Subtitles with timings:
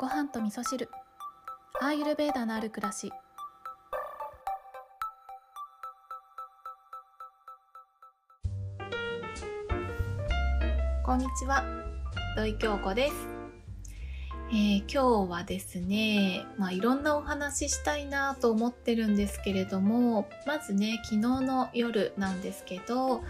[0.00, 0.88] ご飯と味噌汁。
[1.78, 3.12] アーユルベーダのある暮らし。
[11.04, 11.62] こんにちは。
[12.34, 13.14] 土井京子です、
[14.52, 23.22] えー今日はですねまあいろんなお話ししたいなと思ってるんですけれどもまずね昨日の夜なんですけど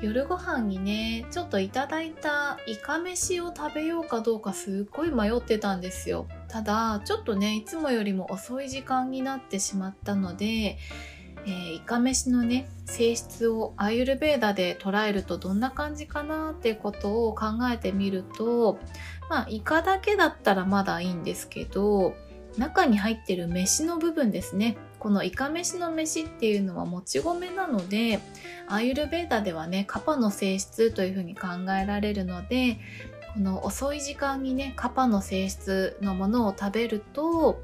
[0.00, 6.26] 夜ご飯にねちょっといただいたイカ飯を食べようかどうかすっごい迷ってたんですよ。
[6.48, 18.78] ただちょっとねいつもよりも遅い時間になってしまったので、えーイカ飯のね性質をアーユルベーダで捉えるとどんな感じかなってことを考えてみると
[19.30, 22.14] まあイカだけだったらまだいいんですけど
[22.58, 24.76] 中に入ってる飯の部分ですね。
[24.98, 28.18] このイカ飯の飯っていうのはもち米なので
[28.66, 31.48] アーユルベーダではねカパの性質というふうに考
[31.80, 32.78] えられるので
[33.34, 37.62] この遅い時間にねカパの性質のものを食べると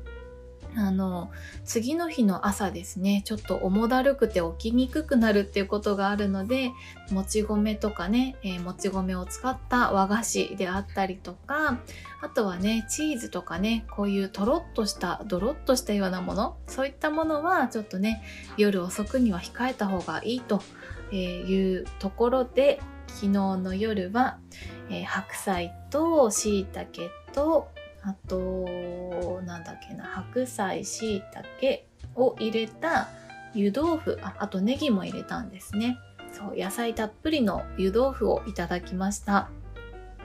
[0.76, 1.30] あの
[1.64, 3.22] 次の日の朝ですね。
[3.24, 6.72] ちょっと重だるくて起きにくくなるっていうことがあるので
[7.10, 11.78] もち米とかね、えーもち米を使った和菓子であったりとか
[12.22, 18.22] あとはねチーズとかねこういうとろっとしたドロッとしたようなものそういったものはちょっとね
[18.56, 20.62] 夜遅くには控えた方がいいと
[21.12, 24.38] いうところで昨日の夜は、
[24.90, 27.68] えー白菜と椎茸と
[28.06, 31.22] あとなんだっけな白菜椎
[31.56, 31.82] 茸
[32.14, 33.08] を入れた
[33.54, 35.98] 湯豆腐ああとネギも入れたんですね
[36.32, 39.48] そう野菜たっぷりの湯豆腐をいただきました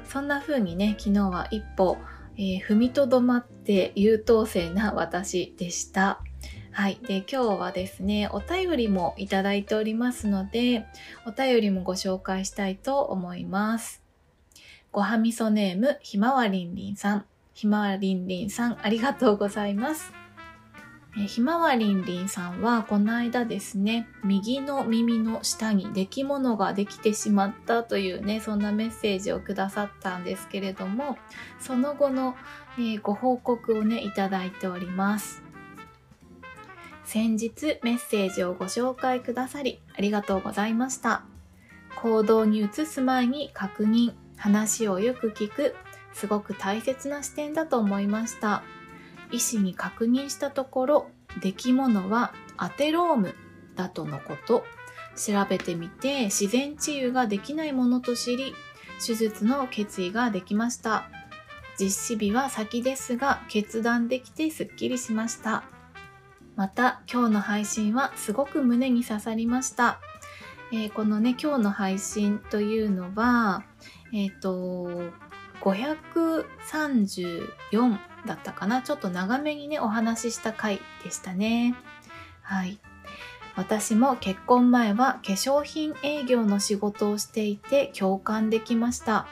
[0.03, 1.97] そんな風にね昨日は一歩、
[2.35, 6.21] えー踏みとどまって優等生な私でした
[6.71, 6.99] はい。
[7.01, 10.85] で、今日はですね、お便りもいただいておりますので、
[11.25, 14.01] お便りもご紹介したいと思います。
[14.91, 17.25] ごはみそネーム、ひまわりんりんさん。
[17.59, 20.13] ひまわりんりんさん、ありがとうございます。
[21.17, 31.17] えひまわりんりんさんは、この間ですね、右の耳の下に出来物ができてしまったというね、そんなメッセージをくださったんですけれども、
[31.59, 32.37] その後の、
[32.77, 35.43] えーご報告をね、いただいております。
[37.03, 41.23] 先日メッセージをご紹介くださりありがとうございました。
[42.01, 45.75] 行動に移す前に確認、話をよく聞く、
[46.13, 48.63] すごく大切な視点だと思いました。
[49.31, 51.09] 医師に確認したところ、
[51.41, 53.35] 出来物はアテローム
[53.75, 54.65] だとのこと。
[55.15, 58.53] 調べてみて自然治癒ができないものと知り、
[59.05, 61.09] 手術の決意ができました。
[61.79, 65.63] 実施日は先ですが、決断できてすっきりしました。
[66.59, 70.01] また今日の配信はすごく胸に刺さりました、
[70.73, 73.63] えーこのね今日の配信というのは
[74.13, 74.89] えっ、と
[75.61, 78.81] 534だったかな？
[78.81, 81.75] ちょっと長めにねお話しした回でしたね。
[82.41, 82.79] はい。
[83.55, 89.27] 私も結婚前は化粧品営業の仕事をしていて共感できました。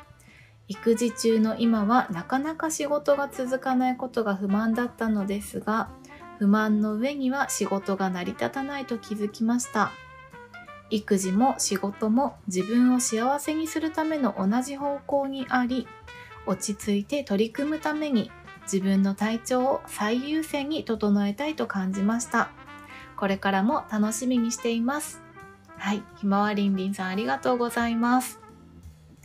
[0.67, 5.89] 育児中の今はなかなか仕事が続かないことが不満だったのですが
[6.39, 9.91] 不満の上には仕事が成り立たないと気づきました。
[10.89, 15.87] 育児も仕事も自分を幸せにするための同じ方向にあり
[16.45, 18.31] 落ち着いて取り組むために
[18.63, 22.49] 自分の体調を最優先に整えたいと感じました。
[23.15, 25.21] これからも楽しみにしています。
[25.77, 26.03] はい。
[26.17, 28.46] ひまわりんりんさんありがとうございます。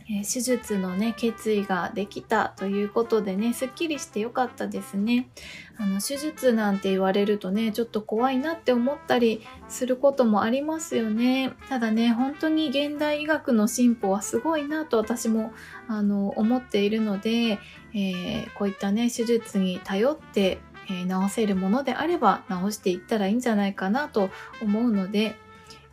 [0.09, 5.29] えー手術のね決意ができたということでねすっきりしてよかったですね。
[5.77, 11.53] あの手術なんて言われるとねちょっと怖いなって思ったりすることもありますよね。
[11.69, 15.53] ただね本当に現代医学の進歩はすごいなと私も
[15.87, 17.59] あの思っているので、
[17.93, 20.59] えーこういったね手術に頼って、
[20.89, 24.29] えー治せるものであれば治していったらいいんじゃないかなと
[24.61, 25.35] 思うので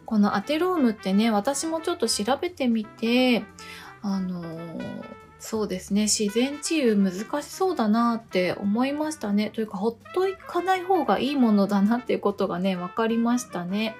[0.05, 3.45] このアテロームってね私もちょっと調べてみて
[4.03, 6.03] あのーそうですね。
[6.03, 9.49] 自然治癒難しそうだなって思いましたね。
[9.51, 13.97] というかほっといかない方がいいものだなっていうことがね分かりましたね。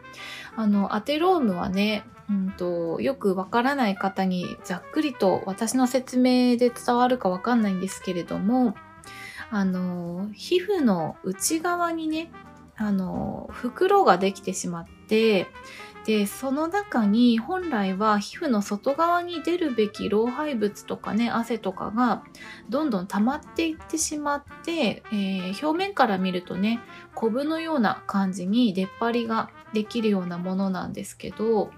[0.55, 8.75] あのアテロームはねうんとよくわからない方にざっくりと私の説明で伝わるかわかんないんですけれども
[9.51, 12.31] あの皮膚の内側にね
[12.77, 15.49] あの袋ができてしまって
[16.11, 22.25] でその中に本来は皮膚の外側に出るべき老廃物とかね汗とかが
[22.69, 26.81] どんどん溜まっていってしまって、えー表面から見るとね
[27.15, 31.71] コブのような感じに出っ張りができるようなものなんですけど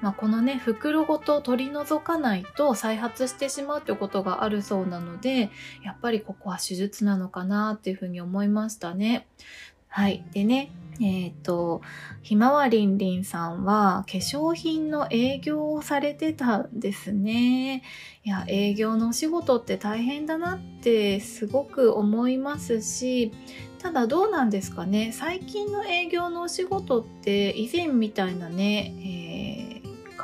[0.00, 5.50] まあ、このね袋ごと取り除かないと再発してしまうということがあるそうなので
[5.82, 9.26] やっぱりここは手術なのかなっていうふうに思いましたね。
[9.96, 10.24] はい。
[10.32, 11.80] でね、えっ、ー、と、
[12.20, 17.84] ひまわりんりんさんは化粧品の営業をされてたんですね。
[18.24, 23.30] いや、営業のお仕事って大変だなってすごく思いますし、
[23.78, 25.12] ただどうなんですかね。
[25.12, 29.33] 最近の営業のお仕事って以前みたいなね、えー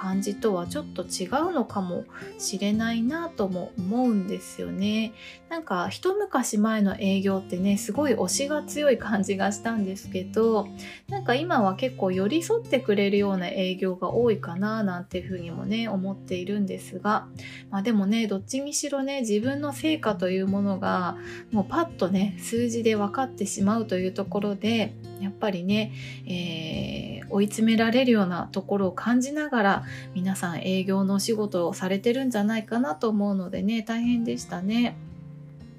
[0.00, 2.06] 感じとはちょっと違うのかも
[2.38, 5.12] しれないなとも思うんですよね。
[5.50, 10.69] なんか一昔前の営業ってねすごい推しが強い感じがしたんですけど
[11.08, 17.26] なんか今は結構寄り添ってくれるような営業が多いかななんていうふうにもね思っているんですが
[17.69, 21.17] まあでもねどっちにしろね自分の成果というものが
[21.50, 25.93] もうパッとね数字で分かってしまうというところでやっぱりね、
[26.26, 29.85] えー、追い詰められるようなところを感じながら
[30.15, 34.97] 皆さん営業のお仕事をされてるんじゃないかなと思うのでね大変でしたね。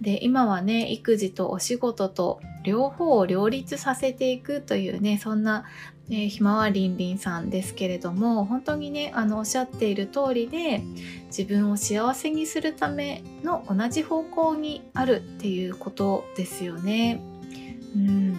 [0.01, 5.65] で今はね育児とお仕事と両方を両立させていくというねそんな、
[6.09, 10.81] えー、ひまわりんりんさんですけれども本当にねあのおっしゃっている通りで
[11.27, 17.21] 自分を幸せにするための同じ方向にあるっていうことですよね。
[17.95, 18.30] うん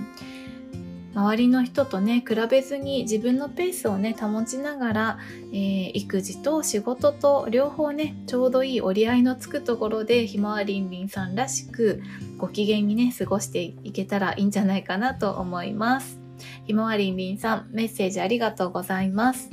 [1.15, 5.19] 周りの人とね比べずに自分のペースをね保ちながら、
[5.53, 12.03] えー、育児と仕事と両方ねちょうどいい折り合いのつくところでひまわりんりんさんらしく
[12.39, 16.19] ご機嫌にね過ごしていけたらいいんじゃないかなと思います
[16.65, 19.51] ひまわりんりんさんメッセージありがとうございます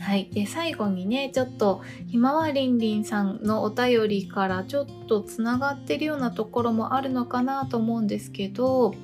[0.00, 0.28] はい。
[0.32, 8.94] で、最後にね、ちょっと、ひまわりんりんさんのお便りからちょっとつながってるようなところもあるのかなと思うんですけど、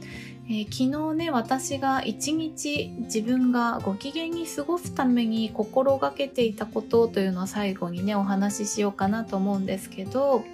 [0.46, 10.44] えー、昨日ね私が一日自分がご機嫌に過ごすために心がけていたことというのを最後にねお話ししようかなと思うんですけど、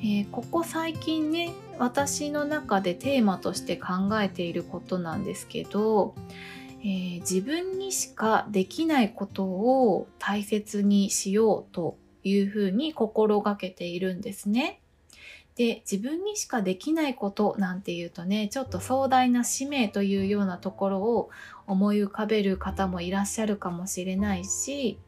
[0.00, 6.14] えー、ここ最近ね私の中でテーマとして考えていることなんですけど、
[6.82, 14.82] えー、自分にしかできないことを大切にしようというふうに心がけているんですね。
[15.56, 21.30] で自分にしかできないことなんていうとねちょっと壮大な使命というようなところを
[21.66, 24.98] 思い浮かべる方もいらっしゃるかもしれないし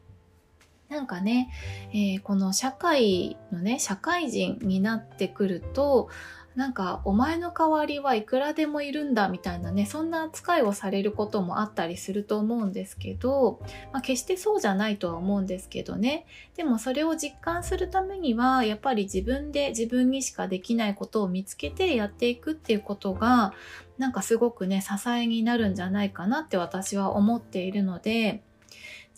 [0.89, 1.49] なんかね、
[1.91, 6.09] えー、この社会のね社会人になってくると
[6.57, 13.59] なんかお前の代わりはいくらでもいるんだみたいなねそんな扱いをされることもあったりすると思うんですけど、
[13.93, 16.25] まあ、決してそうじゃないとは思うんですけどね。
[16.55, 23.53] でもそれを実感するためにはやっぱり自分で自分にしかできないことを見つけてやっていくっていうことが
[23.99, 28.41] なんかすごくね支えになるんじゃないかなって私は思っているので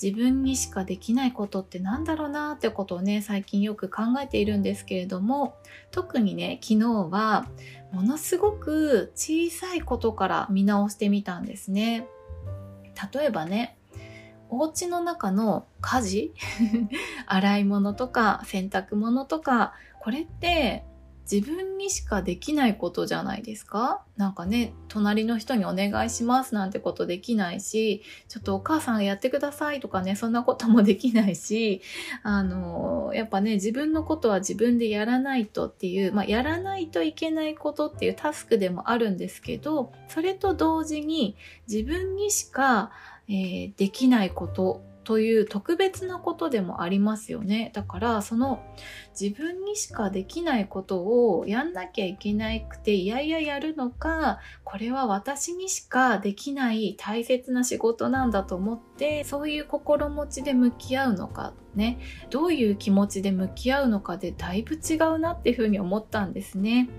[0.02, 5.58] 自分にしかできないことって何だろうなってことをね最近よく考えているんですけれども
[5.92, 7.48] 特にね昨日は
[7.92, 12.08] ものすごく小さいことから見直してみたんですね。
[13.14, 13.78] 例えばね
[14.50, 16.34] お家の中の家事？
[17.28, 20.86] 洗い物とか洗濯物とかこれって
[21.32, 24.02] 自分にしかできないことじゃないですか？
[24.18, 31.82] なんかね、隣の人にお願いしますなんてことできないし、ちょっとお母さんやってくださいとかね、そんなこともできないし、
[32.24, 41.36] あの、やっぱね、自分のことは自分でやらないとっていう、まあ、やらないといけないことっていうタスクでもあるんですけど、それと同時に
[41.70, 42.92] 自分にしか、
[43.28, 47.72] えー、できないことという特別なことでもありますよね。
[47.74, 48.62] だからその
[49.20, 58.89] 自分にしかできないことをやんなきゃいけなくていやいややるのかこれは私にしかできない大切な仕事なんだと思って
[59.26, 62.00] そういう心持ちで向き合うのかね。
[62.30, 66.90] どういう気持ちで向き合うのかでだいぶ違うなっていうふうに思ったんですね。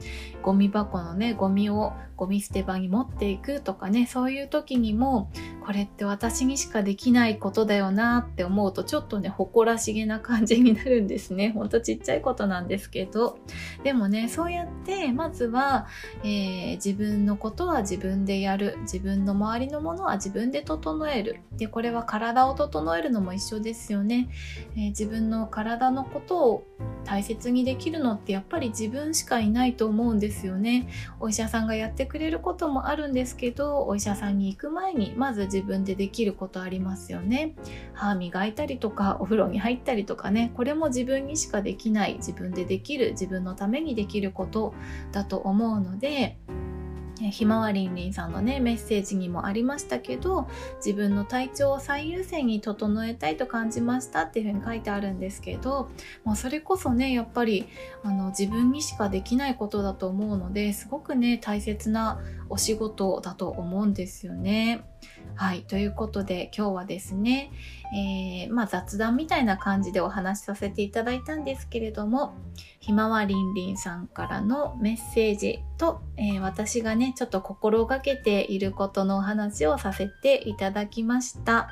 [0.43, 5.31] ゴミ箱のねゴミをゴミ捨て場に持っていくとかねそういう時にも
[5.65, 11.51] これって私にしかできないことだよなって思うとちょっとね誇らしげな感じになるんですね。
[11.51, 13.39] ほんとちっちゃいことなんですけど。
[13.83, 15.87] でもねそうやってまずは、
[16.23, 18.79] えー、自分のことは自分でやる。
[18.83, 21.41] 自分の周りのものは自分で整える。
[21.57, 24.31] でこれれは体を整えるのも一緒ですよね。
[24.77, 26.67] えー、自分の体のことを
[27.05, 30.89] 大切にできるのってやっぱり自分しかいないと思うんですよね。
[31.19, 37.55] お医者さんがやってくれることもあるんですけどお医者さんに行く前にまず自分でできることありますよね。
[37.93, 40.53] 歯磨いたりとかお風呂に入ったりとかね。
[40.55, 44.75] これも自分にしかできない自分でできる自分のためにできること
[45.13, 46.39] だと思うので
[47.29, 55.91] ひまわりんりんさんのねメッセージにもありましたけど自分の体調を最優先に整えたいと感じましたっていうふうに書いてあるんですけど
[56.25, 57.69] もうそれこそねやっぱり
[58.03, 64.85] あの自分にしかできないことだと思うのですごくね大切なお仕事だと思うんですよね。
[65.35, 65.63] はい。
[65.63, 67.51] ということで今日はですね、
[67.93, 72.35] えー、まあ雑談みたいな感じでお話しさせていただいたんですけれども、
[72.79, 81.69] ひまわりんりんさんからのメッセージと、えー、私がね、ちょっと心がけていることのお話をさせていただきました。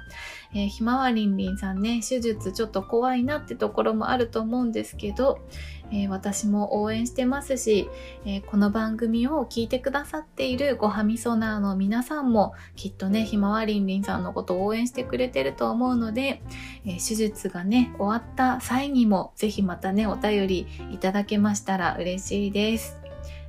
[0.54, 5.38] えー、ひまわりんりんさんね、手術ちょっと怖いなってところもあると思うんですけど、
[5.90, 7.88] えー、私も応援してますし、
[8.24, 16.42] えー、この番組を聞いてくださっているごはみそなーの皆さんもきっとね、ひまわりんりんさんのことを応援してくれてると思うので、ので
[16.84, 22.98] えー、手術がね、終わった際にも是非またね、お便りいただけましたら嬉しいです。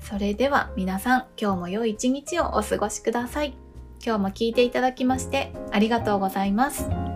[0.02, 3.58] それでは皆さん、今日も良い一日をお過ごしください。
[4.04, 7.09] 今日も聞いていただきましてありがとうございます。